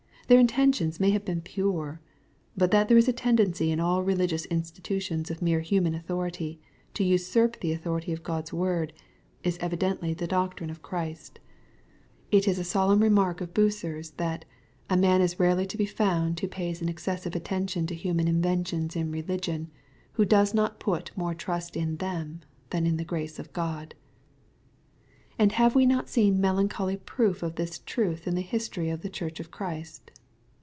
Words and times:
Their 0.27 0.39
intentions 0.39 0.97
may 0.97 1.09
have 1.09 1.25
been 1.25 1.41
pure. 1.41 1.99
But 2.55 2.71
that 2.71 2.87
there 2.87 2.95
is 2.97 3.09
a 3.09 3.11
tendency 3.11 3.69
in 3.69 3.81
all 3.81 4.01
religious 4.01 4.47
insti 4.47 4.81
tutions 4.81 5.29
of 5.29 5.41
mere 5.41 5.59
human 5.59 5.93
authority, 5.93 6.57
to 6.93 7.03
usurp 7.03 7.59
the 7.59 7.73
authority 7.73 8.13
of 8.13 8.23
God's 8.23 8.53
word, 8.53 8.93
is 9.43 9.57
evidently 9.59 10.13
the 10.13 10.27
doctrine 10.27 10.69
of 10.69 10.81
Christ. 10.81 11.39
It 12.31 12.47
MATTHEW, 12.47 12.63
CHAP. 12.63 12.65
XV. 12.65 12.75
173 12.79 12.91
18 12.93 13.01
a 13.01 13.03
solemn 13.03 13.03
remark 13.03 13.41
of 13.41 13.53
Bucer's^ 13.53 14.15
that 14.15 14.45
^^ 14.45 14.45
a 14.89 14.95
man 14.97 15.19
is 15.21 15.37
rarely 15.37 15.65
to 15.65 15.75
be 15.75 15.85
found, 15.85 16.39
who 16.39 16.47
pays 16.47 16.81
an 16.81 16.87
excessive 16.87 17.35
attention 17.35 17.85
to 17.87 17.93
human 17.93 18.29
inventions 18.29 18.95
in 18.95 19.11
religion, 19.11 19.69
who 20.13 20.23
does 20.23 20.53
not 20.53 20.79
put 20.79 21.11
moie 21.17 21.33
trust 21.33 21.75
in 21.75 21.97
them 21.97 22.39
than 22.69 22.85
in 22.85 22.95
the 22.95 23.03
grace 23.03 23.37
of 23.37 23.51
God." 23.51 23.95
And 25.37 25.51
have 25.53 25.75
we 25.75 25.85
not 25.85 26.07
seen 26.07 26.39
melancholy 26.39 26.95
proof 26.95 27.43
of 27.43 27.55
this 27.55 27.79
truth, 27.79 28.25
in 28.25 28.35
the 28.35 28.41
history 28.41 28.89
of 28.89 29.01
the 29.01 29.09
Church 29.09 29.41
of 29.41 29.51
Christ 29.51 30.09